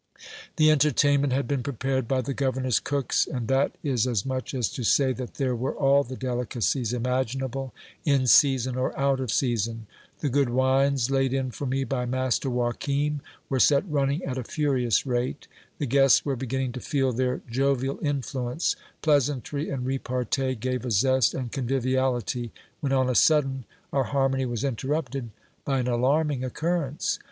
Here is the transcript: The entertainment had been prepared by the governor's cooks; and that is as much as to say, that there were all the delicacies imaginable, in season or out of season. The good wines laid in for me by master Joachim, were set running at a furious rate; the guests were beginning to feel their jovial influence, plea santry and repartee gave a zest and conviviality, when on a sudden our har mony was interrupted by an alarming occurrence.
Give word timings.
The 0.55 0.71
entertainment 0.71 1.31
had 1.31 1.47
been 1.47 1.61
prepared 1.61 2.07
by 2.07 2.21
the 2.21 2.33
governor's 2.33 2.79
cooks; 2.79 3.27
and 3.27 3.47
that 3.49 3.73
is 3.83 4.07
as 4.07 4.25
much 4.25 4.55
as 4.55 4.67
to 4.69 4.83
say, 4.83 5.13
that 5.13 5.35
there 5.35 5.55
were 5.55 5.75
all 5.75 6.03
the 6.03 6.15
delicacies 6.15 6.91
imaginable, 6.91 7.71
in 8.03 8.25
season 8.25 8.77
or 8.77 8.97
out 8.99 9.19
of 9.19 9.31
season. 9.31 9.85
The 10.17 10.29
good 10.29 10.49
wines 10.49 11.11
laid 11.11 11.35
in 11.35 11.51
for 11.51 11.67
me 11.67 11.83
by 11.83 12.07
master 12.07 12.49
Joachim, 12.49 13.21
were 13.47 13.59
set 13.59 13.87
running 13.87 14.23
at 14.23 14.39
a 14.39 14.43
furious 14.43 15.05
rate; 15.05 15.47
the 15.77 15.85
guests 15.85 16.25
were 16.25 16.35
beginning 16.35 16.71
to 16.71 16.79
feel 16.79 17.11
their 17.13 17.41
jovial 17.47 17.99
influence, 18.01 18.75
plea 19.03 19.19
santry 19.19 19.69
and 19.69 19.85
repartee 19.85 20.55
gave 20.55 20.83
a 20.83 20.89
zest 20.89 21.35
and 21.35 21.51
conviviality, 21.51 22.51
when 22.79 22.91
on 22.91 23.07
a 23.07 23.13
sudden 23.13 23.65
our 23.93 24.05
har 24.05 24.29
mony 24.29 24.47
was 24.47 24.63
interrupted 24.63 25.29
by 25.63 25.77
an 25.77 25.87
alarming 25.87 26.43
occurrence. 26.43 27.19